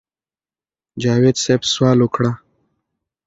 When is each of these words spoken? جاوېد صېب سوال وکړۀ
جاوېد 1.01 1.35
صېب 1.43 1.61
سوال 1.73 1.97
وکړۀ 2.01 2.31